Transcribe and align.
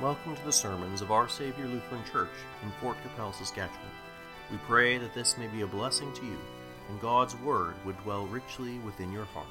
Welcome 0.00 0.34
to 0.34 0.44
the 0.44 0.52
sermons 0.52 1.02
of 1.02 1.12
Our 1.12 1.28
Savior 1.28 1.66
Lutheran 1.66 2.02
Church 2.10 2.28
in 2.64 2.70
Fort 2.80 2.96
Qu'Appelle, 3.04 3.32
Saskatchewan. 3.32 3.86
We 4.50 4.56
pray 4.66 4.98
that 4.98 5.14
this 5.14 5.38
may 5.38 5.46
be 5.46 5.60
a 5.60 5.68
blessing 5.68 6.12
to 6.14 6.26
you, 6.26 6.36
and 6.88 7.00
God's 7.00 7.36
Word 7.36 7.74
would 7.86 7.96
dwell 8.02 8.26
richly 8.26 8.80
within 8.80 9.12
your 9.12 9.24
heart. 9.26 9.46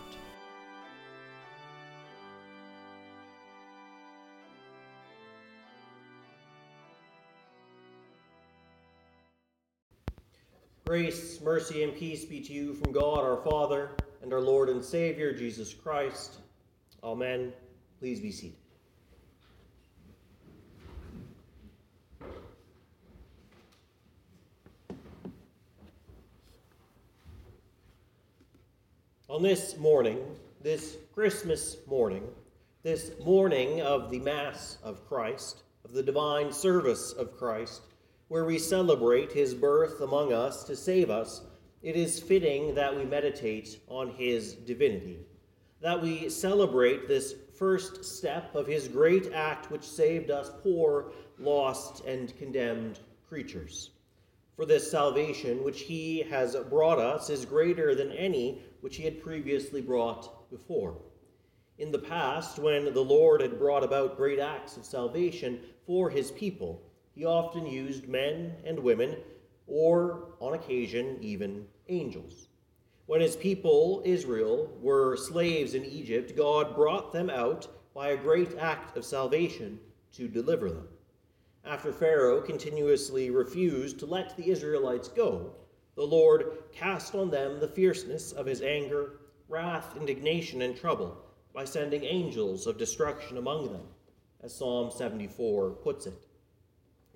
Grace, 10.85 11.39
mercy, 11.41 11.83
and 11.83 11.95
peace 11.95 12.25
be 12.25 12.41
to 12.41 12.51
you 12.51 12.73
from 12.73 12.91
God 12.91 13.19
our 13.19 13.37
Father 13.37 13.91
and 14.21 14.33
our 14.33 14.41
Lord 14.41 14.67
and 14.67 14.83
Savior 14.83 15.31
Jesus 15.31 15.73
Christ. 15.73 16.39
Amen. 17.01 17.53
Please 17.97 18.19
be 18.19 18.33
seated. 18.33 18.57
On 29.29 29.31
this 29.43 29.77
morning, 29.77 30.19
this 30.61 30.95
Christmas 31.13 31.75
morning, 31.85 32.23
this 32.81 33.11
morning 33.25 33.81
of 33.81 34.09
the 34.09 34.19
Mass 34.19 34.77
of 34.81 35.05
Christ, 35.05 35.63
of 35.83 35.91
the 35.91 36.01
divine 36.01 36.53
service 36.53 37.11
of 37.11 37.37
Christ, 37.37 37.81
where 38.29 38.45
we 38.45 38.57
celebrate 38.57 39.33
his 39.33 39.53
birth 39.53 39.99
among 39.99 40.31
us 40.31 40.63
to 40.63 40.77
save 40.77 41.09
us, 41.09 41.41
it 41.81 41.97
is 41.97 42.21
fitting 42.21 42.73
that 42.75 42.95
we 42.95 43.03
meditate 43.03 43.81
on 43.89 44.11
his 44.11 44.53
divinity, 44.53 45.19
that 45.81 46.01
we 46.01 46.29
celebrate 46.29 47.09
this 47.09 47.35
first 47.59 48.05
step 48.05 48.55
of 48.55 48.65
his 48.65 48.87
great 48.87 49.33
act 49.33 49.69
which 49.69 49.83
saved 49.83 50.31
us 50.31 50.51
poor, 50.63 51.11
lost, 51.37 52.05
and 52.05 52.37
condemned 52.37 52.99
creatures. 53.27 53.89
For 54.55 54.65
this 54.65 54.89
salvation 54.89 55.63
which 55.63 55.81
he 55.81 56.19
has 56.29 56.55
brought 56.69 56.99
us 56.99 57.29
is 57.29 57.43
greater 57.43 57.95
than 57.95 58.11
any 58.11 58.61
which 58.81 58.97
he 58.97 59.03
had 59.03 59.23
previously 59.23 59.81
brought 59.81 60.49
before. 60.51 60.97
In 61.79 61.91
the 61.91 61.99
past, 61.99 62.59
when 62.59 62.93
the 62.93 63.01
Lord 63.01 63.41
had 63.41 63.57
brought 63.57 63.83
about 63.83 64.15
great 64.15 64.37
acts 64.37 64.77
of 64.77 64.85
salvation 64.85 65.59
for 65.87 66.09
his 66.09 66.29
people, 66.31 66.83
he 67.15 67.25
often 67.25 67.65
used 67.65 68.07
men 68.07 68.53
and 68.63 68.77
women, 68.77 69.17
or 69.65 70.35
on 70.39 70.53
occasion, 70.53 71.17
even 71.19 71.65
angels. 71.89 72.47
When 73.07 73.21
his 73.21 73.35
people, 73.35 74.03
Israel, 74.05 74.77
were 74.81 75.17
slaves 75.17 75.73
in 75.73 75.83
Egypt, 75.83 76.37
God 76.37 76.75
brought 76.75 77.11
them 77.11 77.29
out 77.29 77.67
by 77.93 78.09
a 78.09 78.17
great 78.17 78.57
act 78.57 78.97
of 78.97 79.03
salvation 79.03 79.79
to 80.13 80.27
deliver 80.27 80.69
them. 80.69 80.87
After 81.65 81.93
Pharaoh 81.93 82.41
continuously 82.41 83.29
refused 83.29 83.97
to 83.99 84.05
let 84.05 84.35
the 84.35 84.49
Israelites 84.49 85.07
go, 85.07 85.53
the 85.95 86.03
Lord 86.03 86.57
cast 86.73 87.15
on 87.15 87.29
them 87.29 87.59
the 87.59 87.69
fierceness 87.69 88.33
of 88.33 88.45
his 88.45 88.61
anger, 88.61 89.19
wrath, 89.47 89.95
indignation, 89.95 90.61
and 90.61 90.75
trouble 90.75 91.17
by 91.53 91.63
sending 91.63 92.03
angels 92.03 92.67
of 92.67 92.77
destruction 92.77 93.37
among 93.37 93.71
them, 93.71 93.87
as 94.41 94.53
Psalm 94.53 94.91
74 94.91 95.71
puts 95.71 96.05
it. 96.05 96.27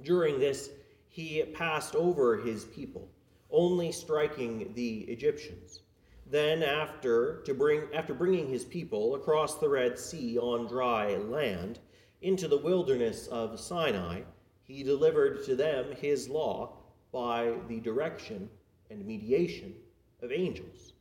During 0.02 0.40
this, 0.40 0.70
he 1.10 1.44
passed 1.44 1.96
over 1.96 2.38
his 2.38 2.64
people, 2.66 3.10
only 3.52 3.92
striking 3.92 4.72
the 4.76 5.00
Egyptians. 5.02 5.82
Then, 6.30 6.64
after, 6.64 7.42
to 7.42 7.54
bring, 7.54 7.84
after 7.94 8.14
bringing 8.14 8.48
his 8.48 8.64
people 8.64 9.16
across 9.16 9.56
the 9.56 9.68
Red 9.68 10.00
Sea 10.00 10.38
on 10.38 10.68
dry 10.68 11.16
land 11.18 11.80
into 12.22 12.48
the 12.48 12.58
wilderness 12.58 13.28
of 13.28 13.60
Sinai, 13.60 14.22
he 14.64 14.84
delivered 14.84 15.46
to 15.46 15.56
them 15.56 15.94
his 15.96 16.28
law 16.28 16.74
by 17.12 17.54
the 17.68 17.80
direction 17.80 18.50
and 18.90 19.06
mediation 19.06 19.74
of 20.22 20.32
angels. 20.32 20.94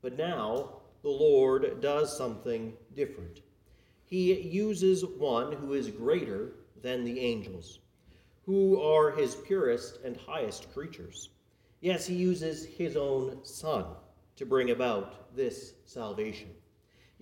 But 0.00 0.16
now 0.16 0.80
the 1.02 1.10
Lord 1.10 1.80
does 1.80 2.16
something 2.16 2.72
different. 2.94 3.40
He 4.04 4.40
uses 4.40 5.04
one 5.04 5.52
who 5.52 5.74
is 5.74 5.88
greater 5.88 6.52
than 6.82 7.04
the 7.04 7.20
angels, 7.20 7.78
who 8.44 8.80
are 8.82 9.10
his 9.10 9.34
purest 9.34 10.00
and 10.04 10.16
highest 10.16 10.72
creatures. 10.72 11.30
Yes, 11.80 12.06
he 12.06 12.14
uses 12.14 12.64
his 12.64 12.96
own 12.96 13.44
Son 13.44 13.84
to 14.36 14.46
bring 14.46 14.70
about 14.70 15.34
this 15.36 15.74
salvation. 15.84 16.50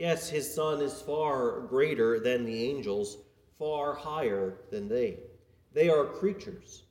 Yes, 0.01 0.29
his 0.29 0.53
Son 0.53 0.83
is 0.83 1.03
far 1.03 1.61
greater 1.61 2.19
than 2.19 2.45
the 2.45 2.65
angels, 2.65 3.19
far 3.59 3.95
higher 3.95 4.63
than 4.71 4.89
they. 4.89 5.21
They 5.73 5.89
are 5.89 6.07
creatures, 6.07 6.85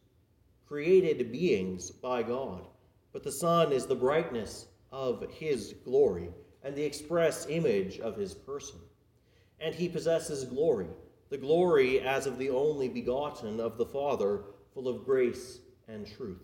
created 0.65 1.31
beings 1.31 1.91
by 1.91 2.23
God 2.23 2.65
but 3.11 3.23
the 3.23 3.31
Son 3.31 3.71
is 3.71 3.85
the 3.85 3.95
brightness 3.95 4.67
of 4.91 5.25
his 5.31 5.73
glory 5.83 6.29
and 6.63 6.75
the 6.75 6.83
express 6.83 7.47
image 7.49 7.99
of 7.99 8.15
his 8.15 8.33
person. 8.33 8.79
And 9.59 9.73
he 9.73 9.89
possesses 9.89 10.45
glory, 10.45 10.87
the 11.29 11.37
glory 11.37 12.01
as 12.01 12.27
of 12.27 12.37
the 12.37 12.49
only 12.49 12.87
begotten 12.87 13.59
of 13.59 13.77
the 13.77 13.85
Father, 13.85 14.43
full 14.73 14.87
of 14.87 15.05
grace 15.05 15.59
and 15.87 16.05
truth. 16.05 16.43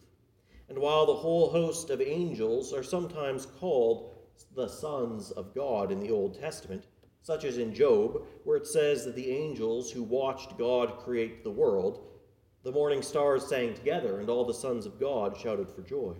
And 0.68 0.80
while 0.80 1.06
the 1.06 1.14
whole 1.14 1.50
host 1.50 1.92
of 1.92 2.02
angels 2.02 2.74
are 2.74 2.84
sometimes 2.84 3.46
called 3.46 4.16
the 4.56 4.68
sons 4.68 5.32
of 5.32 5.54
God 5.54 5.92
in 5.92 6.00
the 6.00 6.12
Old 6.12 6.40
Testament, 6.40 6.88
such 7.22 7.44
as 7.44 7.58
in 7.58 7.74
Job, 7.74 8.24
where 8.44 8.58
it 8.58 8.68
says 8.68 9.06
that 9.06 9.16
the 9.16 9.32
angels 9.32 9.92
who 9.92 10.04
watched 10.04 10.58
God 10.58 11.00
create 11.00 11.44
the 11.44 11.52
world, 11.52 12.08
the 12.64 12.72
morning 12.72 13.02
stars 13.02 13.48
sang 13.48 13.74
together, 13.74 14.20
and 14.20 14.30
all 14.30 14.46
the 14.46 14.54
sons 14.54 14.86
of 14.86 15.00
God 15.00 15.38
shouted 15.38 15.72
for 15.72 15.82
joy. 15.82 16.16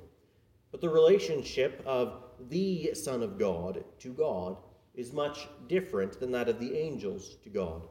But 0.72 0.82
the 0.82 0.90
relationship 0.90 1.82
of 1.86 2.24
the 2.50 2.94
Son 2.94 3.24
of 3.24 3.40
God 3.40 3.84
to 4.00 4.10
God 4.10 4.58
is 4.94 5.14
much 5.14 5.48
different 5.68 6.20
than 6.20 6.32
that 6.32 6.50
of 6.50 6.60
the 6.60 6.78
angels 6.78 7.36
to 7.44 7.50
God. 7.50 7.88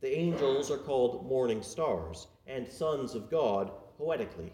The 0.00 0.16
angels 0.16 0.70
are 0.70 0.78
called 0.78 1.26
morning 1.26 1.62
stars 1.62 2.26
and 2.46 2.68
sons 2.68 3.14
of 3.14 3.30
God 3.30 3.70
poetically. 3.96 4.52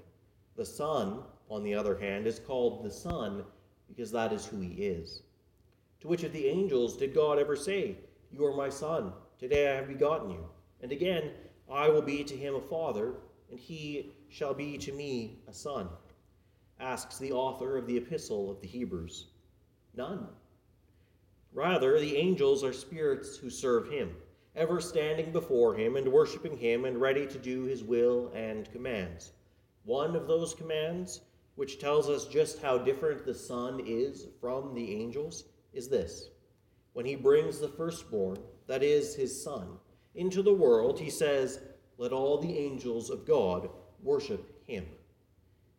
The 0.57 0.67
Son, 0.67 1.23
on 1.49 1.63
the 1.63 1.75
other 1.75 1.97
hand, 1.97 2.27
is 2.27 2.39
called 2.39 2.85
the 2.85 2.91
Son 2.91 3.45
because 3.91 4.11
that 4.13 4.33
is 4.33 4.47
who 4.47 4.61
he 4.61 4.87
is. 4.87 5.23
To 6.01 6.09
which 6.09 6.23
of 6.23 6.33
the 6.33 6.47
angels 6.47 6.97
did 6.97 7.15
God 7.15 7.39
ever 7.39 7.57
say, 7.57 7.99
You 8.33 8.47
are 8.47 8.57
my 8.57 8.71
Son, 8.71 9.13
today 9.39 9.71
I 9.71 9.77
have 9.77 9.89
begotten 9.89 10.31
you? 10.31 10.47
And 10.81 10.93
again, 10.93 11.31
I 11.71 11.91
will 11.91 12.03
be 12.03 12.25
to 12.25 12.37
him 12.37 12.55
a 12.55 12.61
father, 12.61 13.17
and 13.51 13.61
he 13.61 14.13
shall 14.29 14.55
be 14.55 14.79
to 14.79 14.93
me 14.93 15.41
a 15.47 15.53
son 15.53 15.89
asks 16.81 17.19
the 17.19 17.33
author 17.33 17.77
of 17.77 17.87
the 17.87 17.97
Epistle 17.97 18.51
of 18.51 18.61
the 18.61 18.67
Hebrews. 18.67 19.27
None. 19.95 20.27
Rather, 21.53 22.01
the 22.01 22.17
angels 22.17 22.65
are 22.65 22.73
spirits 22.73 23.37
who 23.37 23.51
serve 23.51 23.91
him, 23.91 24.17
ever 24.57 24.81
standing 24.81 25.31
before 25.31 25.75
him 25.75 25.97
and 25.97 26.11
worshiping 26.11 26.57
him 26.57 26.85
and 26.85 27.01
ready 27.01 27.27
to 27.27 27.39
do 27.39 27.65
his 27.65 27.85
will 27.85 28.31
and 28.35 28.71
commands. 28.73 29.33
One 29.85 30.17
of 30.17 30.27
those 30.27 30.55
commands, 30.55 31.21
which 31.61 31.79
tells 31.79 32.09
us 32.09 32.25
just 32.25 32.63
how 32.63 32.79
different 32.79 33.27
the 33.27 33.35
Son 33.35 33.83
is 33.85 34.29
from 34.41 34.73
the 34.73 34.95
angels, 34.95 35.45
is 35.75 35.91
this. 35.91 36.31
When 36.95 37.05
he 37.05 37.17
brings 37.17 37.59
the 37.59 37.69
firstborn, 37.69 38.39
that 38.67 38.83
is, 38.83 39.15
his 39.15 39.45
Son, 39.45 39.77
into 40.15 40.41
the 40.41 40.55
world, 40.55 40.99
he 40.99 41.11
says, 41.11 41.61
Let 41.99 42.13
all 42.13 42.39
the 42.39 42.57
angels 42.57 43.11
of 43.11 43.27
God 43.27 43.69
worship 44.03 44.67
him. 44.67 44.87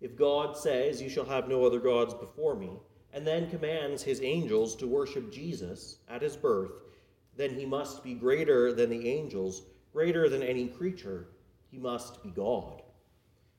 If 0.01 0.15
God 0.15 0.55
says, 0.55 1.01
You 1.01 1.09
shall 1.09 1.25
have 1.25 1.49
no 1.49 1.65
other 1.65 1.79
gods 1.79 2.13
before 2.13 2.55
me, 2.55 2.69
and 3.11 3.25
then 3.25 3.49
commands 3.49 4.03
his 4.03 4.21
angels 4.21 4.75
to 4.75 4.87
worship 4.87 5.33
Jesus 5.33 5.97
at 6.07 6.21
his 6.21 6.37
birth, 6.37 6.73
then 7.35 7.55
he 7.55 7.65
must 7.65 8.03
be 8.03 8.13
greater 8.13 8.71
than 8.71 8.91
the 8.91 9.09
angels, 9.09 9.63
greater 9.91 10.29
than 10.29 10.43
any 10.43 10.67
creature. 10.67 11.29
He 11.71 11.79
must 11.79 12.21
be 12.21 12.29
God. 12.29 12.80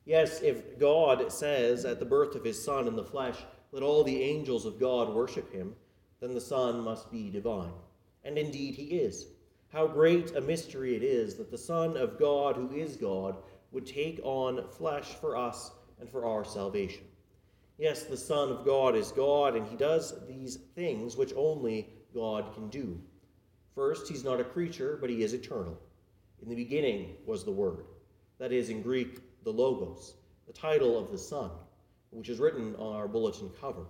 Yes, 0.04 0.42
if 0.42 0.78
God 0.78 1.30
says 1.30 1.84
at 1.84 1.98
the 1.98 2.04
birth 2.04 2.34
of 2.34 2.44
his 2.44 2.62
Son 2.62 2.88
in 2.88 2.96
the 2.96 3.04
flesh, 3.04 3.36
Let 3.72 3.82
all 3.82 4.04
the 4.04 4.22
angels 4.22 4.66
of 4.66 4.78
God 4.78 5.14
worship 5.14 5.52
him, 5.52 5.74
then 6.20 6.34
the 6.34 6.40
Son 6.40 6.80
must 6.80 7.10
be 7.10 7.30
divine. 7.30 7.72
And 8.22 8.36
indeed 8.36 8.74
he 8.74 8.98
is. 8.98 9.26
How 9.72 9.86
great 9.86 10.36
a 10.36 10.40
mystery 10.40 10.94
it 10.94 11.02
is 11.02 11.36
that 11.36 11.50
the 11.50 11.56
Son 11.56 11.96
of 11.96 12.18
God, 12.18 12.56
who 12.56 12.70
is 12.72 12.96
God, 12.96 13.36
would 13.70 13.86
take 13.86 14.20
on 14.22 14.68
flesh 14.68 15.06
for 15.06 15.36
us 15.36 15.72
and 15.98 16.10
for 16.10 16.26
our 16.26 16.44
salvation. 16.44 17.04
Yes, 17.78 18.02
the 18.02 18.16
Son 18.16 18.50
of 18.50 18.66
God 18.66 18.94
is 18.94 19.10
God, 19.12 19.56
and 19.56 19.66
he 19.66 19.76
does 19.76 20.14
these 20.28 20.56
things 20.74 21.16
which 21.16 21.32
only 21.34 21.88
God 22.14 22.52
can 22.52 22.68
do. 22.68 23.00
First, 23.74 24.08
he's 24.08 24.24
not 24.24 24.40
a 24.40 24.44
creature, 24.44 24.98
but 25.00 25.08
he 25.08 25.22
is 25.22 25.32
eternal. 25.32 25.78
In 26.42 26.50
the 26.50 26.54
beginning 26.54 27.16
was 27.24 27.44
the 27.44 27.50
Word. 27.50 27.86
That 28.38 28.52
is, 28.52 28.68
in 28.68 28.82
Greek, 28.82 29.20
the 29.44 29.52
Logos, 29.52 30.14
the 30.46 30.52
title 30.52 30.98
of 30.98 31.10
the 31.10 31.18
Son, 31.18 31.50
which 32.10 32.28
is 32.28 32.38
written 32.38 32.74
on 32.76 32.94
our 32.94 33.08
bulletin 33.08 33.50
cover. 33.60 33.86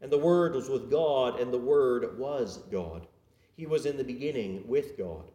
And 0.00 0.12
the 0.12 0.18
Word 0.18 0.54
was 0.54 0.68
with 0.68 0.90
God, 0.90 1.40
and 1.40 1.52
the 1.52 1.58
Word 1.58 2.18
was 2.18 2.58
God. 2.70 3.06
He 3.56 3.66
was 3.66 3.86
in 3.86 3.96
the 3.96 4.04
beginning 4.04 4.62
with 4.68 4.96
God. 4.96 5.30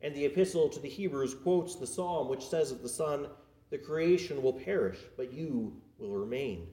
And 0.00 0.14
the 0.14 0.26
epistle 0.26 0.68
to 0.68 0.78
the 0.78 0.88
Hebrews 0.88 1.34
quotes 1.34 1.74
the 1.74 1.86
psalm 1.86 2.28
which 2.28 2.46
says 2.46 2.70
of 2.70 2.82
the 2.82 2.88
Son, 2.88 3.26
The 3.70 3.78
creation 3.78 4.42
will 4.42 4.52
perish, 4.52 4.98
but 5.16 5.32
you 5.32 5.80
will 5.98 6.14
remain. 6.14 6.68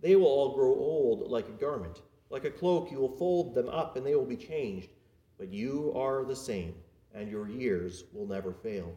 They 0.00 0.16
will 0.16 0.26
all 0.26 0.54
grow 0.54 0.74
old 0.74 1.30
like 1.30 1.48
a 1.48 1.60
garment. 1.60 2.00
Like 2.30 2.44
a 2.44 2.50
cloak, 2.50 2.90
you 2.90 2.98
will 2.98 3.16
fold 3.16 3.54
them 3.54 3.68
up, 3.68 3.96
and 3.96 4.06
they 4.06 4.14
will 4.14 4.24
be 4.24 4.36
changed. 4.36 4.88
But 5.36 5.52
you 5.52 5.92
are 5.94 6.24
the 6.24 6.36
same, 6.36 6.74
and 7.14 7.30
your 7.30 7.48
years 7.48 8.04
will 8.14 8.26
never 8.26 8.52
fail. 8.52 8.94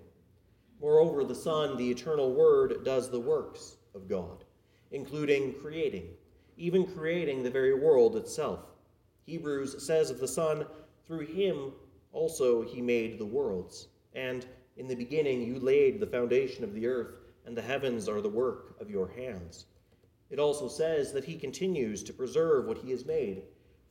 Moreover, 0.84 1.24
the 1.24 1.34
Son, 1.34 1.78
the 1.78 1.90
eternal 1.90 2.34
Word, 2.34 2.84
does 2.84 3.10
the 3.10 3.20
works 3.20 3.78
of 3.96 4.10
God, 4.10 4.44
including 4.92 5.54
creating, 5.54 6.10
even 6.58 6.86
creating 6.86 7.42
the 7.42 7.50
very 7.50 7.74
world 7.74 8.18
itself. 8.18 8.60
Hebrews 9.26 9.82
says 9.82 10.10
of 10.10 10.20
the 10.20 10.28
Son, 10.28 10.66
Through 11.08 11.28
him 11.28 11.72
also 12.12 12.64
he 12.64 12.82
made 12.82 13.18
the 13.18 13.26
worlds. 13.26 13.88
And 14.14 14.46
in 14.76 14.90
the 14.90 14.96
beginning 14.96 15.42
you 15.44 15.58
laid 15.58 16.02
the 16.02 16.06
foundation 16.06 16.66
of 16.66 16.74
the 16.74 16.86
earth, 16.86 17.16
and 17.46 17.56
the 17.56 17.62
heavens 17.62 18.10
are 18.10 18.20
the 18.20 18.28
work 18.28 18.76
of 18.82 18.92
your 18.92 19.08
hands. 19.08 19.68
It 20.30 20.38
also 20.38 20.68
says 20.68 21.14
that 21.14 21.24
he 21.24 21.38
continues 21.38 22.04
to 22.04 22.12
preserve 22.12 22.66
what 22.66 22.80
he 22.80 22.92
has 22.92 23.06
made, 23.06 23.44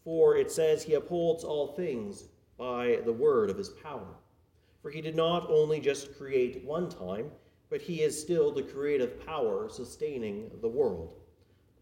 for 0.05 0.37
it 0.37 0.51
says 0.53 0.83
he 0.83 0.93
upholds 0.93 1.43
all 1.43 1.69
things 1.69 2.29
by 2.59 2.99
the 3.07 3.15
word 3.15 3.49
of 3.49 3.57
his 3.57 3.71
power. 3.71 4.15
For 4.83 4.91
he 4.91 5.01
did 5.01 5.15
not 5.15 5.49
only 5.49 5.79
just 5.79 6.19
create 6.19 6.65
one 6.65 6.89
time, 6.89 7.31
but 7.71 7.81
he 7.81 8.03
is 8.03 8.21
still 8.21 8.51
the 8.51 8.65
creative 8.65 9.25
power 9.25 9.69
sustaining 9.69 10.51
the 10.61 10.69
world. 10.69 11.15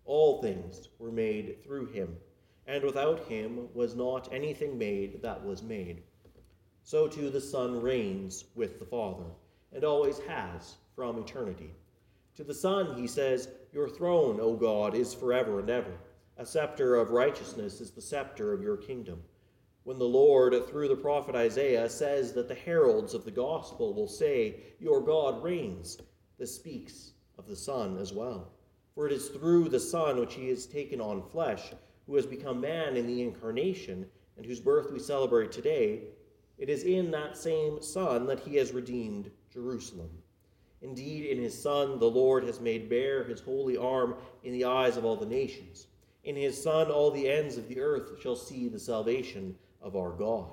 All 0.04 0.42
things 0.42 0.88
were 0.98 1.10
made 1.10 1.64
through 1.64 1.86
him, 1.86 2.16
and 2.66 2.84
without 2.84 3.26
him 3.26 3.68
was 3.74 3.96
not 3.96 4.32
anything 4.32 4.76
made 4.76 5.22
that 5.22 5.42
was 5.44 5.62
made. 5.62 6.02
So 6.82 7.08
too 7.08 7.30
the 7.30 7.40
Son 7.40 7.80
reigns 7.80 8.44
with 8.54 8.78
the 8.78 8.84
Father, 8.84 9.30
and 9.72 9.82
always 9.82 10.18
has 10.20 10.76
from 10.94 11.18
eternity. 11.18 11.70
To 12.36 12.44
the 12.44 12.54
Son, 12.54 12.96
he 12.96 13.06
says, 13.06 13.48
Your 13.72 13.88
throne, 13.88 14.38
O 14.40 14.54
God, 14.54 14.94
is 14.94 15.14
forever 15.14 15.60
and 15.60 15.70
ever. 15.70 15.92
A 16.36 16.46
scepter 16.46 16.96
of 16.96 17.10
righteousness 17.10 17.80
is 17.80 17.90
the 17.90 18.00
scepter 18.00 18.52
of 18.52 18.62
your 18.62 18.76
kingdom. 18.76 19.22
When 19.90 19.98
the 19.98 20.04
Lord, 20.04 20.54
through 20.68 20.86
the 20.86 20.94
prophet 20.94 21.34
Isaiah, 21.34 21.88
says 21.88 22.32
that 22.34 22.46
the 22.46 22.54
heralds 22.54 23.12
of 23.12 23.24
the 23.24 23.32
gospel 23.32 23.92
will 23.92 24.06
say, 24.06 24.54
Your 24.78 25.00
God 25.00 25.42
reigns, 25.42 25.98
this 26.38 26.54
speaks 26.54 27.14
of 27.36 27.48
the 27.48 27.56
Son 27.56 27.98
as 27.98 28.12
well. 28.12 28.52
For 28.94 29.08
it 29.08 29.12
is 29.12 29.30
through 29.30 29.68
the 29.68 29.80
Son 29.80 30.20
which 30.20 30.34
he 30.34 30.48
has 30.50 30.66
taken 30.66 31.00
on 31.00 31.28
flesh, 31.32 31.72
who 32.06 32.14
has 32.14 32.24
become 32.24 32.60
man 32.60 32.96
in 32.96 33.08
the 33.08 33.20
incarnation, 33.20 34.06
and 34.36 34.46
whose 34.46 34.60
birth 34.60 34.92
we 34.92 35.00
celebrate 35.00 35.50
today, 35.50 36.02
it 36.56 36.68
is 36.68 36.84
in 36.84 37.10
that 37.10 37.36
same 37.36 37.82
Son 37.82 38.26
that 38.26 38.38
he 38.38 38.54
has 38.58 38.70
redeemed 38.70 39.28
Jerusalem. 39.52 40.10
Indeed, 40.82 41.26
in 41.36 41.42
his 41.42 41.60
Son, 41.60 41.98
the 41.98 42.08
Lord 42.08 42.44
has 42.44 42.60
made 42.60 42.88
bare 42.88 43.24
his 43.24 43.40
holy 43.40 43.76
arm 43.76 44.14
in 44.44 44.52
the 44.52 44.66
eyes 44.66 44.96
of 44.96 45.04
all 45.04 45.16
the 45.16 45.26
nations. 45.26 45.88
In 46.22 46.36
his 46.36 46.62
Son, 46.62 46.92
all 46.92 47.10
the 47.10 47.28
ends 47.28 47.56
of 47.56 47.66
the 47.66 47.80
earth 47.80 48.22
shall 48.22 48.36
see 48.36 48.68
the 48.68 48.78
salvation 48.78 49.56
of 49.80 49.96
our 49.96 50.10
God. 50.10 50.50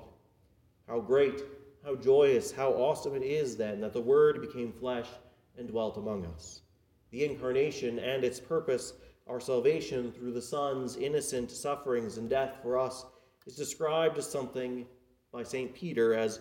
How 0.86 1.00
great, 1.00 1.42
how 1.84 1.94
joyous, 1.96 2.50
how 2.50 2.70
awesome 2.72 3.14
it 3.14 3.22
is 3.22 3.56
then 3.56 3.80
that 3.80 3.92
the 3.92 4.00
Word 4.00 4.40
became 4.40 4.72
flesh 4.72 5.08
and 5.56 5.68
dwelt 5.68 5.96
among 5.96 6.24
us. 6.26 6.62
The 7.10 7.24
incarnation 7.24 7.98
and 7.98 8.24
its 8.24 8.40
purpose, 8.40 8.94
our 9.26 9.40
salvation 9.40 10.12
through 10.12 10.32
the 10.32 10.42
Son's 10.42 10.96
innocent 10.96 11.50
sufferings 11.50 12.18
and 12.18 12.28
death 12.28 12.56
for 12.62 12.78
us, 12.78 13.04
is 13.46 13.56
described 13.56 14.18
as 14.18 14.30
something 14.30 14.86
by 15.32 15.42
St. 15.42 15.74
Peter 15.74 16.14
as 16.14 16.40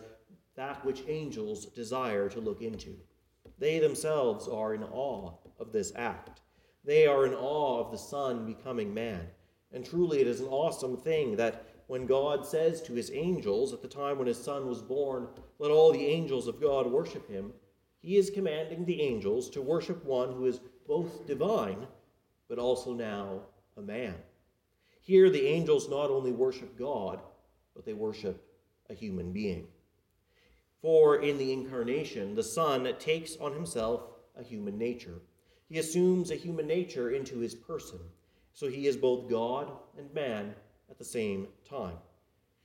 that 0.56 0.84
which 0.86 1.04
angels 1.08 1.68
desire 1.68 2.30
to 2.30 2.40
look 2.40 2.62
into. 2.62 2.96
They 3.60 3.80
themselves 3.80 4.48
are 4.48 4.74
in 4.74 4.84
awe 4.84 5.34
of 5.60 5.72
this 5.72 5.92
act. 5.96 6.42
They 6.84 7.08
are 7.08 7.26
in 7.26 7.34
awe 7.34 7.80
of 7.84 7.92
the 7.92 7.98
Son 7.98 8.46
becoming 8.46 8.94
man. 8.94 9.28
And 9.72 9.86
truly, 9.86 10.22
it 10.22 10.28
is 10.28 10.40
an 10.40 10.48
awesome 10.48 10.98
thing 10.98 11.36
that 11.36 11.66
when 11.88 12.06
God 12.06 12.46
says 12.46 12.82
to 12.84 12.94
his 12.94 13.12
angels 13.12 13.74
at 13.74 13.82
the 13.82 13.88
time 13.88 14.18
when 14.18 14.28
his 14.28 14.42
Son 14.42 14.68
was 14.68 14.82
born, 14.82 15.28
Let 15.58 15.72
all 15.72 15.92
the 15.92 16.06
angels 16.06 16.48
of 16.48 16.62
God 16.62 16.86
worship 16.86 17.30
him, 17.30 17.54
he 18.00 18.18
is 18.18 18.30
commanding 18.30 18.86
the 18.86 19.02
angels 19.02 19.50
to 19.52 19.62
worship 19.62 20.06
one 20.06 20.32
who 20.32 20.46
is 20.46 20.60
both 20.88 21.26
divine, 21.26 21.88
but 22.48 22.60
also 22.60 22.94
now 22.94 23.42
a 23.76 23.82
man. 23.82 24.16
Here, 25.02 25.30
the 25.30 25.48
angels 25.48 25.90
not 25.90 26.10
only 26.10 26.32
worship 26.32 26.78
God, 26.78 27.22
but 27.76 27.86
they 27.86 27.94
worship 27.94 28.44
a 28.90 28.94
human 28.94 29.32
being. 29.32 29.68
For 30.82 31.22
in 31.22 31.38
the 31.38 31.52
incarnation, 31.52 32.36
the 32.36 32.44
Son 32.44 32.94
takes 33.00 33.38
on 33.38 33.54
himself 33.54 34.04
a 34.38 34.44
human 34.44 34.78
nature. 34.78 35.22
He 35.68 35.80
assumes 35.80 36.32
a 36.32 36.36
human 36.36 36.68
nature 36.68 37.12
into 37.12 37.40
his 37.40 37.56
person, 37.56 38.00
so 38.54 38.68
he 38.68 38.88
is 38.88 38.96
both 38.96 39.30
God 39.30 39.72
and 39.98 40.14
man 40.14 40.56
at 40.90 40.98
the 40.98 41.06
same 41.06 41.48
time. 41.70 41.98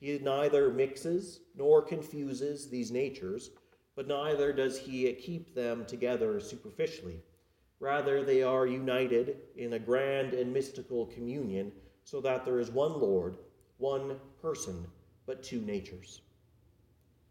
He 0.01 0.19
neither 0.19 0.71
mixes 0.71 1.41
nor 1.57 1.81
confuses 1.81 2.69
these 2.69 2.91
natures, 2.91 3.51
but 3.95 4.09
neither 4.09 4.53
does 4.53 4.79
he 4.79 5.13
keep 5.13 5.55
them 5.55 5.85
together 5.85 6.41
superficially. 6.41 7.23
Rather, 7.79 8.25
they 8.25 8.43
are 8.43 8.67
united 8.67 9.37
in 9.57 9.73
a 9.73 9.79
grand 9.79 10.35
and 10.35 10.53
mystical 10.53 11.07
communion, 11.07 11.73
so 12.05 12.21
that 12.21 12.45
there 12.45 12.59
is 12.59 12.71
one 12.71 13.01
Lord, 13.01 13.37
one 13.79 14.17
person, 14.41 14.87
but 15.27 15.43
two 15.43 15.61
natures. 15.61 16.23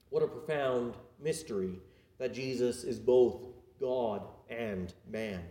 What 0.09 0.23
a 0.23 0.27
profound 0.27 0.95
mystery 1.21 1.79
that 2.19 2.33
Jesus 2.33 2.83
is 2.83 2.99
both 2.99 3.47
God 3.79 4.23
and 4.49 4.93
man. 5.09 5.41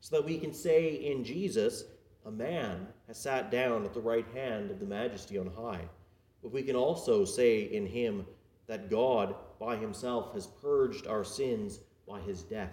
So 0.00 0.16
that 0.16 0.24
we 0.24 0.38
can 0.38 0.52
say 0.52 0.88
in 0.88 1.24
Jesus, 1.24 1.84
a 2.24 2.30
man 2.30 2.86
has 3.06 3.18
sat 3.18 3.50
down 3.50 3.84
at 3.84 3.92
the 3.92 4.00
right 4.00 4.26
hand 4.34 4.70
of 4.70 4.80
the 4.80 4.86
majesty 4.86 5.38
on 5.38 5.46
high. 5.46 5.82
But 6.42 6.52
we 6.52 6.62
can 6.62 6.76
also 6.76 7.24
say 7.24 7.62
in 7.62 7.86
him 7.86 8.26
that 8.66 8.90
God 8.90 9.34
by 9.60 9.76
himself 9.76 10.32
has 10.34 10.46
purged 10.46 11.06
our 11.06 11.24
sins 11.24 11.80
by 12.08 12.20
his 12.20 12.42
death. 12.42 12.72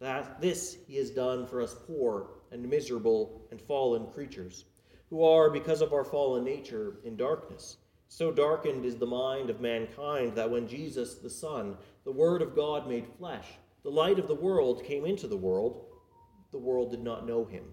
That 0.00 0.40
this 0.40 0.76
he 0.86 0.96
has 0.96 1.10
done 1.10 1.46
for 1.46 1.60
us 1.60 1.74
poor 1.86 2.28
and 2.52 2.68
miserable 2.68 3.46
and 3.50 3.60
fallen 3.60 4.06
creatures, 4.06 4.64
who 5.10 5.24
are, 5.24 5.50
because 5.50 5.80
of 5.80 5.92
our 5.92 6.04
fallen 6.04 6.44
nature, 6.44 6.98
in 7.04 7.16
darkness 7.16 7.78
so 8.08 8.30
darkened 8.30 8.84
is 8.84 8.96
the 8.96 9.06
mind 9.06 9.50
of 9.50 9.60
mankind 9.60 10.36
that 10.36 10.50
when 10.50 10.68
Jesus, 10.68 11.16
the 11.16 11.30
Son, 11.30 11.76
the 12.04 12.12
Word 12.12 12.40
of 12.40 12.54
God 12.54 12.88
made 12.88 13.06
flesh, 13.18 13.46
the 13.82 13.90
light 13.90 14.18
of 14.18 14.28
the 14.28 14.34
world 14.34 14.84
came 14.84 15.04
into 15.04 15.26
the 15.26 15.36
world, 15.36 15.86
the 16.52 16.58
world 16.58 16.90
did 16.90 17.02
not 17.02 17.26
know 17.26 17.44
him. 17.44 17.64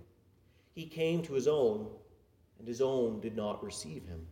He 0.74 0.86
came 0.86 1.22
to 1.24 1.34
his 1.34 1.48
own, 1.48 1.88
and 2.60 2.68
his 2.68 2.82
own 2.82 3.20
did 3.20 3.36
not 3.36 3.64
receive 3.64 4.06
him. 4.06 4.28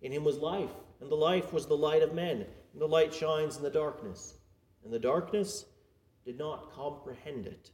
In 0.00 0.12
him 0.12 0.24
was 0.24 0.38
life, 0.38 0.70
and 1.00 1.10
the 1.10 1.16
life 1.16 1.52
was 1.52 1.66
the 1.66 1.76
light 1.76 2.02
of 2.02 2.14
men, 2.14 2.46
and 2.72 2.80
the 2.80 2.86
light 2.86 3.12
shines 3.12 3.56
in 3.56 3.62
the 3.62 3.70
darkness, 3.70 4.34
and 4.84 4.92
the 4.92 4.98
darkness 4.98 5.66
did 6.24 6.38
not 6.38 6.72
comprehend 6.72 7.46
it. 7.46 7.70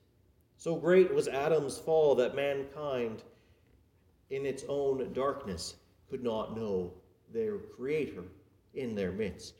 So 0.56 0.76
great 0.76 1.12
was 1.14 1.28
Adam's 1.28 1.78
fall 1.78 2.14
that 2.16 2.34
mankind, 2.34 3.22
in 4.30 4.44
its 4.44 4.64
own 4.68 5.12
darkness, 5.12 5.76
could 6.10 6.22
not 6.22 6.56
know 6.56 6.92
their 7.32 7.58
Creator 7.58 8.24
in 8.74 8.94
their 8.94 9.12
midst. 9.12 9.54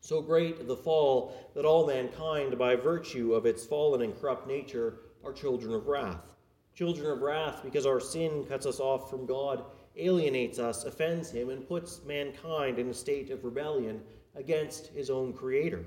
So 0.00 0.20
great 0.20 0.66
the 0.66 0.76
fall 0.76 1.34
that 1.54 1.64
all 1.64 1.86
mankind, 1.86 2.58
by 2.58 2.76
virtue 2.76 3.34
of 3.34 3.46
its 3.46 3.64
fallen 3.64 4.02
and 4.02 4.18
corrupt 4.20 4.46
nature, 4.46 4.98
are 5.24 5.32
children 5.32 5.74
of 5.74 5.86
wrath. 5.86 6.31
Children 6.74 7.10
of 7.10 7.22
wrath 7.22 7.62
because 7.62 7.86
our 7.86 8.00
sin 8.00 8.44
cuts 8.48 8.66
us 8.66 8.80
off 8.80 9.10
from 9.10 9.26
God, 9.26 9.64
alienates 9.96 10.58
us, 10.58 10.84
offends 10.84 11.30
Him, 11.30 11.50
and 11.50 11.68
puts 11.68 12.02
mankind 12.04 12.78
in 12.78 12.88
a 12.88 12.94
state 12.94 13.30
of 13.30 13.44
rebellion 13.44 14.00
against 14.34 14.88
His 14.88 15.10
own 15.10 15.32
Creator. 15.32 15.84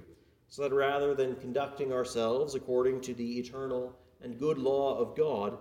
So 0.48 0.62
that 0.62 0.74
rather 0.74 1.15
than 1.15 1.36
conducting 1.38 1.92
ourselves 1.92 2.56
according 2.56 3.01
to 3.01 3.13
the 3.13 3.39
eternal 3.39 3.96
and 4.22 4.39
good 4.39 4.58
law 4.58 4.98
of 4.98 5.15
God, 5.15 5.58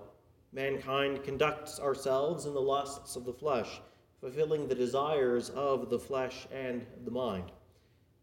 mankind 0.53 1.25
conducts 1.25 1.81
ourselves 1.81 2.47
in 2.47 2.55
the 2.55 2.61
lusts 2.61 3.17
of 3.17 3.25
the 3.25 3.33
flesh 3.33 3.81
fulfilling 4.25 4.67
the 4.67 4.75
desires 4.75 5.51
of 5.51 5.91
the 5.91 5.99
flesh 5.99 6.47
and 6.51 6.87
the 7.05 7.11
mind. 7.11 7.53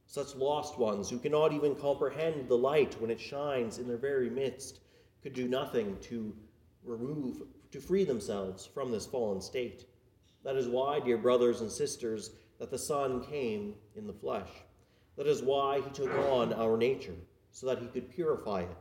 Such 0.08 0.36
lost 0.36 0.80
ones 0.80 1.12
who 1.12 1.20
cannot 1.20 1.54
even 1.54 1.76
comprehend 1.76 2.48
the 2.48 2.58
light 2.58 3.00
when 3.00 3.12
it 3.12 3.20
shines 3.20 3.78
in 3.78 3.88
their 3.88 3.98
very 3.98 4.28
midst 4.28 4.80
could 5.22 5.34
do 5.34 5.48
nothing 5.48 5.96
to 6.02 6.36
remove, 6.84 7.44
to 7.72 7.80
free 7.80 8.04
themselves 8.04 8.66
from 8.66 8.92
this 8.92 9.06
fallen 9.06 9.42
state. 9.42 9.86
That 10.44 10.56
is 10.56 10.68
why, 10.68 11.00
dear 11.00 11.18
brothers 11.18 11.62
and 11.62 11.72
sisters, 11.72 12.32
that 12.60 12.72
the 12.72 12.78
Son 12.78 13.24
came 13.24 13.76
in 13.96 14.08
the 14.08 14.14
flesh. 14.14 14.50
That 15.18 15.28
is 15.28 15.42
why 15.42 15.82
he 15.82 15.90
took 15.92 16.12
on 16.30 16.54
our 16.54 16.78
nature, 16.78 17.16
so 17.52 17.68
that 17.68 17.80
he 17.80 17.88
could 17.88 18.10
purify 18.10 18.62
it, 18.62 18.78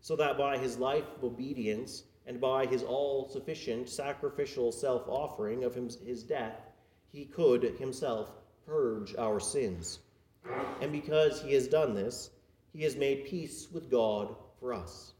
so 0.00 0.16
that 0.16 0.38
by 0.38 0.58
his 0.58 0.78
life 0.78 1.04
of 1.16 1.24
obedience 1.24 2.04
and 2.26 2.40
by 2.40 2.66
his 2.66 2.82
all 2.82 3.28
sufficient 3.28 3.88
sacrificial 3.88 4.72
self 4.72 5.02
offering 5.08 5.64
of 5.64 5.74
his 5.74 6.22
death, 6.22 6.70
he 7.10 7.24
could 7.24 7.62
himself 7.78 8.32
purge 8.64 9.14
our 9.16 9.40
sins. 9.40 9.98
And 10.80 10.92
because 10.92 11.42
he 11.42 11.52
has 11.54 11.68
done 11.68 11.94
this, 11.94 12.30
he 12.72 12.82
has 12.82 12.96
made 12.96 13.26
peace 13.26 13.68
with 13.70 13.90
God 13.90 14.34
for 14.58 14.72
us. 14.72 15.12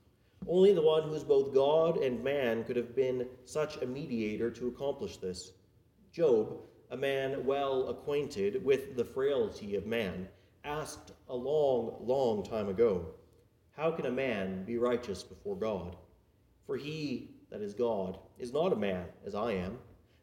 Only 0.49 0.73
the 0.73 0.83
one 0.83 1.05
who 1.05 1.15
is 1.15 1.25
both 1.25 1.55
God 1.55 1.99
and 1.99 2.23
man 2.23 2.65
could 2.65 2.77
have 2.77 2.97
been 2.97 3.29
such 3.45 3.77
a 3.77 3.87
mediator 3.87 4.51
to 4.51 4.69
accomplish 4.69 5.17
this. 5.19 5.53
Job, 6.13 6.61
a 6.91 6.97
man 6.97 7.45
well 7.47 7.89
acquainted 7.89 8.65
with 8.65 8.97
the 8.97 9.05
frailty 9.05 9.77
of 9.77 9.87
man, 9.87 10.29
asked 10.65 11.13
a 11.29 11.35
long, 11.35 11.97
long 12.01 12.43
time 12.43 12.69
ago, 12.69 13.07
How 13.77 13.91
can 13.91 14.07
a 14.07 14.11
man 14.11 14.65
be 14.65 14.79
righteous 14.79 15.23
before 15.23 15.57
God? 15.57 15.97
For 16.67 16.77
he, 16.77 17.31
that 17.51 17.63
is 17.63 17.75
God, 17.75 18.19
is 18.39 18.53
not 18.53 18.73
a 18.73 18.77
man 18.77 19.07
as 19.25 19.35
I 19.35 19.53
am, 19.53 19.79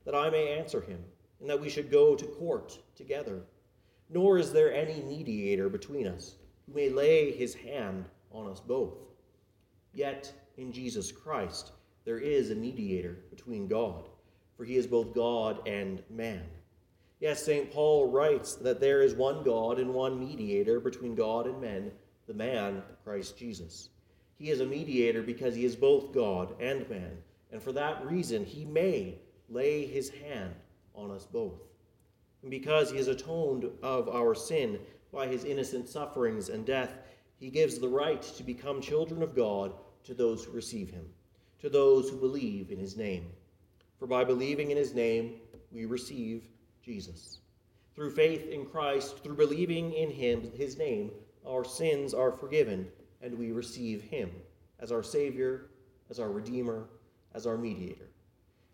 that 0.05 0.15
I 0.15 0.29
may 0.29 0.57
answer 0.57 0.81
him, 0.81 1.03
and 1.39 1.49
that 1.49 1.59
we 1.59 1.69
should 1.69 1.91
go 1.91 2.15
to 2.15 2.25
court 2.25 2.77
together. 2.95 3.41
Nor 4.09 4.37
is 4.37 4.51
there 4.51 4.73
any 4.73 5.01
mediator 5.01 5.69
between 5.69 6.07
us 6.07 6.35
who 6.65 6.73
may 6.73 6.89
lay 6.89 7.31
his 7.31 7.53
hand 7.53 8.05
on 8.31 8.47
us 8.47 8.59
both. 8.59 8.97
Yet 9.93 10.31
in 10.57 10.71
Jesus 10.71 11.11
Christ 11.11 11.71
there 12.05 12.19
is 12.19 12.51
a 12.51 12.55
mediator 12.55 13.17
between 13.29 13.67
God, 13.67 14.09
for 14.57 14.65
he 14.65 14.77
is 14.77 14.87
both 14.87 15.13
God 15.13 15.67
and 15.67 16.01
man. 16.09 16.43
Yes, 17.19 17.43
St. 17.43 17.69
Paul 17.71 18.09
writes 18.09 18.55
that 18.55 18.79
there 18.79 19.01
is 19.01 19.13
one 19.13 19.43
God 19.43 19.77
and 19.77 19.93
one 19.93 20.19
mediator 20.19 20.79
between 20.79 21.15
God 21.15 21.47
and 21.47 21.59
men, 21.59 21.91
the 22.27 22.33
man, 22.33 22.81
Christ 23.03 23.37
Jesus. 23.37 23.89
He 24.37 24.49
is 24.49 24.61
a 24.61 24.65
mediator 24.65 25.21
because 25.21 25.53
he 25.53 25.65
is 25.65 25.75
both 25.75 26.13
God 26.13 26.55
and 26.61 26.89
man, 26.89 27.17
and 27.51 27.61
for 27.61 27.73
that 27.73 28.05
reason 28.05 28.45
he 28.45 28.63
may 28.63 29.19
lay 29.49 29.85
his 29.85 30.09
hand 30.09 30.53
on 30.95 31.11
us 31.11 31.25
both. 31.25 31.59
And 32.41 32.49
because 32.49 32.89
he 32.89 32.97
has 32.97 33.07
atoned 33.07 33.69
of 33.81 34.07
our 34.07 34.33
sin 34.33 34.79
by 35.11 35.27
his 35.27 35.43
innocent 35.43 35.89
sufferings 35.89 36.47
and 36.47 36.65
death, 36.65 36.93
he 37.39 37.49
gives 37.49 37.79
the 37.79 37.87
right 37.87 38.21
to 38.21 38.43
become 38.43 38.81
children 38.81 39.23
of 39.23 39.35
God 39.35 39.73
to 40.03 40.13
those 40.13 40.43
who 40.43 40.51
receive 40.51 40.89
him, 40.89 41.05
to 41.61 41.69
those 41.69 42.09
who 42.09 42.17
believe 42.17 42.69
in 42.69 42.77
his 42.77 42.97
name. 42.97 43.27
For 43.97 44.07
by 44.07 44.23
believing 44.23 44.71
in 44.71 44.77
his 44.77 44.93
name, 44.93 45.35
we 45.71 45.85
receive 45.85 46.43
Jesus. 46.83 47.39
Through 47.95 48.11
faith 48.11 48.47
in 48.47 48.65
Christ, 48.65 49.23
through 49.23 49.35
believing 49.35 49.93
in 49.93 50.09
him, 50.09 50.51
his 50.55 50.77
name, 50.77 51.11
our 51.47 51.63
sins 51.63 52.13
are 52.13 52.31
forgiven, 52.31 52.87
and 53.21 53.37
we 53.37 53.51
receive 53.51 54.01
him 54.01 54.31
as 54.79 54.91
our 54.91 55.03
Savior, 55.03 55.69
as 56.09 56.19
our 56.19 56.29
Redeemer, 56.29 56.87
as 57.33 57.45
our 57.45 57.57
mediator. 57.57 58.09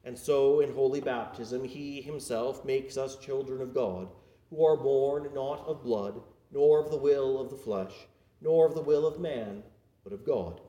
And 0.04 0.18
so, 0.18 0.60
in 0.60 0.74
holy 0.74 1.02
baptism, 1.02 1.64
he 1.64 2.02
himself 2.02 2.64
makes 2.64 2.98
us 2.98 3.18
children 3.18 3.62
of 3.62 3.74
God, 3.74 4.08
who 4.50 4.64
are 4.64 4.78
born 4.78 5.30
not 5.34 5.66
of 5.66 5.84
blood, 5.84 6.22
nor 6.52 6.80
of 6.80 6.92
the 6.92 6.98
will 6.98 7.40
of 7.40 7.50
the 7.50 7.58
flesh, 7.58 7.94
nor 8.42 8.66
of 8.66 8.76
the 8.76 8.82
will 8.82 9.06
of 9.06 9.20
man, 9.20 9.64
but 10.04 10.14
of 10.14 10.26
God. 10.26 10.62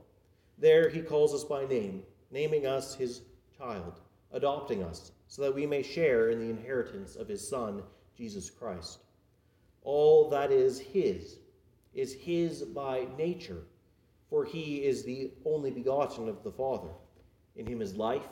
There 0.59 0.89
he 0.89 1.01
calls 1.01 1.35
us 1.35 1.45
by 1.45 1.67
name, 1.67 2.03
naming 2.31 2.67
us 2.67 2.95
his 2.95 3.23
child, 3.57 4.01
adopting 4.33 4.83
us, 4.83 5.13
so 5.29 5.43
that 5.43 5.55
we 5.55 5.67
may 5.67 5.83
share 5.83 6.31
in 6.31 6.39
the 6.39 6.51
inheritance 6.51 7.17
of 7.17 7.29
his 7.29 7.47
Son, 7.47 7.83
Jesus 8.17 8.51
Christ. 8.51 9.01
All 9.83 10.31
that 10.31 10.51
is 10.51 10.79
his 10.79 11.39
is 11.95 12.13
his 12.15 12.63
by 12.63 13.07
nature, 13.17 13.63
for 14.29 14.45
he 14.45 14.85
is 14.85 15.05
the 15.05 15.31
only 15.45 15.71
begotten 15.71 16.29
of 16.29 16.43
the 16.43 16.51
Father. 16.51 16.91
In 17.57 17.67
him 17.67 17.81
is 17.81 17.97
life 17.97 18.29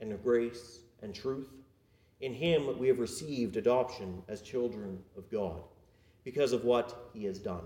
and 0.00 0.22
grace 0.22 0.80
and 1.02 1.14
truth. 1.14 1.48
In 2.20 2.34
him 2.34 2.78
we 2.78 2.88
have 2.88 2.98
received 2.98 3.56
adoption 3.56 4.22
as 4.28 4.42
children 4.42 4.98
of 5.16 5.30
God, 5.30 5.62
because 6.24 6.52
of 6.52 6.64
what 6.64 7.10
he 7.14 7.24
has 7.24 7.38
done. 7.38 7.64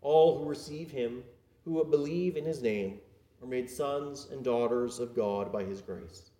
All 0.00 0.38
who 0.38 0.48
receive 0.48 0.90
him, 0.90 1.24
who 1.64 1.84
believe 1.84 2.36
in 2.36 2.44
his 2.44 2.62
name, 2.62 3.00
are 3.42 3.48
made 3.48 3.68
sons 3.68 4.28
and 4.30 4.44
daughters 4.44 4.98
of 4.98 5.14
God 5.14 5.52
by 5.52 5.64
his 5.64 5.80
grace. 5.80 6.30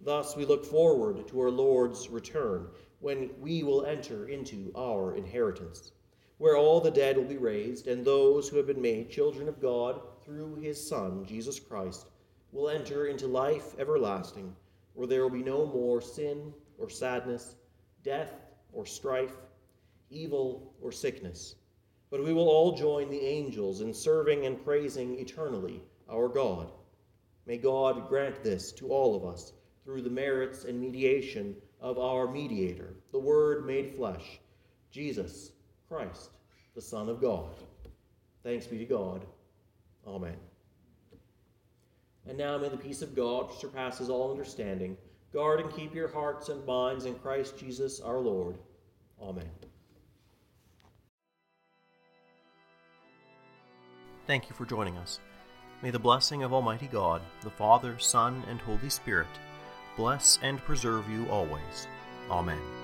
Thus 0.00 0.36
we 0.36 0.44
look 0.44 0.64
forward 0.64 1.26
to 1.28 1.40
our 1.40 1.50
Lord's 1.50 2.08
return, 2.08 2.68
when 3.00 3.30
we 3.40 3.62
will 3.62 3.84
enter 3.84 4.28
into 4.28 4.72
our 4.76 5.14
inheritance, 5.14 5.92
where 6.38 6.56
all 6.56 6.80
the 6.80 6.90
dead 6.90 7.16
will 7.16 7.24
be 7.24 7.36
raised, 7.36 7.86
and 7.86 8.04
those 8.04 8.48
who 8.48 8.56
have 8.56 8.66
been 8.66 8.82
made 8.82 9.10
children 9.10 9.48
of 9.48 9.60
God 9.60 10.00
through 10.24 10.56
his 10.56 10.88
Son, 10.88 11.24
Jesus 11.24 11.58
Christ, 11.58 12.06
will 12.52 12.68
enter 12.68 13.06
into 13.06 13.26
life 13.26 13.74
everlasting, 13.78 14.54
where 14.94 15.06
there 15.06 15.22
will 15.22 15.30
be 15.30 15.42
no 15.42 15.66
more 15.66 16.00
sin 16.00 16.52
or 16.78 16.88
sadness, 16.88 17.56
death 18.02 18.32
or 18.72 18.86
strife, 18.86 19.36
evil 20.10 20.74
or 20.80 20.92
sickness. 20.92 21.56
But 22.10 22.24
we 22.24 22.32
will 22.32 22.48
all 22.48 22.76
join 22.76 23.10
the 23.10 23.24
angels 23.24 23.80
in 23.80 23.92
serving 23.92 24.46
and 24.46 24.62
praising 24.64 25.18
eternally 25.18 25.82
our 26.08 26.28
God. 26.28 26.70
May 27.46 27.58
God 27.58 28.08
grant 28.08 28.42
this 28.42 28.72
to 28.72 28.88
all 28.88 29.16
of 29.16 29.24
us 29.24 29.52
through 29.84 30.02
the 30.02 30.10
merits 30.10 30.64
and 30.64 30.80
mediation 30.80 31.56
of 31.80 31.98
our 31.98 32.26
mediator, 32.26 32.94
the 33.12 33.18
Word 33.18 33.66
made 33.66 33.94
flesh, 33.94 34.40
Jesus 34.90 35.52
Christ, 35.88 36.30
the 36.74 36.80
Son 36.80 37.08
of 37.08 37.20
God. 37.20 37.50
Thanks 38.42 38.66
be 38.66 38.78
to 38.78 38.84
God. 38.84 39.24
Amen. 40.06 40.36
And 42.28 42.36
now 42.36 42.58
may 42.58 42.68
the 42.68 42.76
peace 42.76 43.02
of 43.02 43.14
God, 43.14 43.48
which 43.48 43.58
surpasses 43.58 44.10
all 44.10 44.30
understanding, 44.30 44.96
guard 45.32 45.60
and 45.60 45.72
keep 45.72 45.94
your 45.94 46.08
hearts 46.08 46.48
and 46.48 46.64
minds 46.66 47.04
in 47.04 47.14
Christ 47.16 47.56
Jesus 47.58 48.00
our 48.00 48.18
Lord. 48.18 48.56
Amen. 49.20 49.50
Thank 54.26 54.48
you 54.48 54.56
for 54.56 54.66
joining 54.66 54.96
us. 54.98 55.20
May 55.82 55.90
the 55.90 55.98
blessing 55.98 56.42
of 56.42 56.52
Almighty 56.52 56.88
God, 56.88 57.22
the 57.42 57.50
Father, 57.50 57.98
Son, 57.98 58.42
and 58.48 58.60
Holy 58.60 58.90
Spirit 58.90 59.28
bless 59.96 60.38
and 60.42 60.58
preserve 60.58 61.08
you 61.08 61.28
always. 61.30 61.86
Amen. 62.30 62.75